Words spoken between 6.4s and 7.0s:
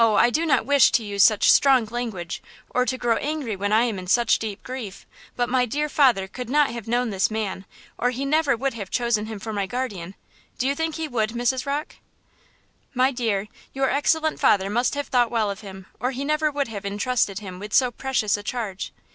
not have